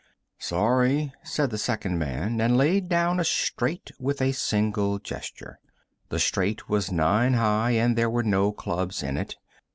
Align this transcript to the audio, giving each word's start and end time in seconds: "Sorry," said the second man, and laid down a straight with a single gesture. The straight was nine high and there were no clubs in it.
"Sorry," 0.39 1.13
said 1.21 1.51
the 1.51 1.59
second 1.59 1.99
man, 1.99 2.41
and 2.41 2.57
laid 2.57 2.89
down 2.89 3.19
a 3.19 3.23
straight 3.23 3.91
with 3.99 4.19
a 4.19 4.31
single 4.31 4.97
gesture. 4.97 5.59
The 6.09 6.17
straight 6.17 6.67
was 6.67 6.91
nine 6.91 7.35
high 7.35 7.73
and 7.73 7.95
there 7.95 8.09
were 8.09 8.23
no 8.23 8.51
clubs 8.51 9.03
in 9.03 9.15
it. 9.15 9.35